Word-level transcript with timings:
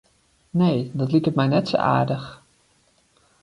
Nee, 0.49 0.89
dat 0.93 1.11
liket 1.11 1.35
my 1.37 1.47
net 1.51 1.65
sa 1.67 1.77
aardich. 1.95 2.29